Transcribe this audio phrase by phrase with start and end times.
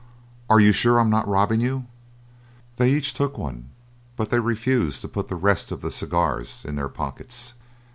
[0.49, 1.85] "Are you sure I am not robbing you?"
[2.77, 3.69] They each took one,
[4.15, 7.53] but they refused to put the rest of the cigars in their pockets.